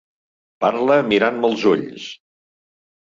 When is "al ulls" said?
1.51-2.07